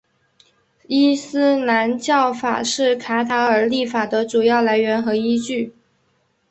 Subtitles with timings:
[0.87, 5.75] 伊斯兰教法是卡塔尔立法的主要来源和依据。